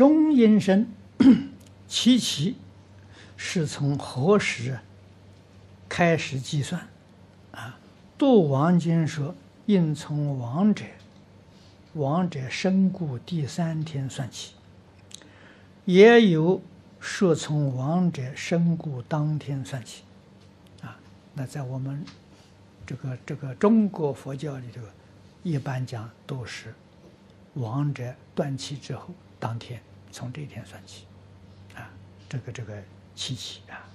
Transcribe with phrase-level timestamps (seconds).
[0.00, 0.90] 中阴身
[1.86, 2.56] 期期
[3.36, 4.78] 是从何时
[5.90, 6.88] 开始计算？
[7.52, 7.78] 啊，
[8.18, 9.34] 《度王经》说，
[9.66, 10.86] 应从亡者
[11.92, 14.54] 亡者身故第三天算起，
[15.84, 16.62] 也有
[16.98, 20.04] 说从亡者身故当天算起。
[20.80, 20.98] 啊，
[21.34, 22.02] 那在我们
[22.86, 24.80] 这个这个中国佛教里头，
[25.42, 26.74] 一般讲都是
[27.52, 29.10] 亡者断气之后
[29.40, 29.80] 当天。
[30.12, 31.06] 从这一天算起，
[31.76, 31.88] 啊，
[32.28, 32.82] 这个这个
[33.14, 33.88] 七七啊。